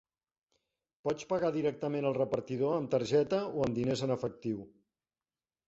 Pots 1.07 1.27
pagar 1.33 1.51
directament 1.57 2.09
al 2.11 2.17
repartidor 2.17 2.75
amb 2.79 2.91
targeta 2.97 3.45
o 3.61 3.69
amb 3.69 3.79
diners 3.81 4.05
en 4.09 4.17
efectiu. 4.19 4.67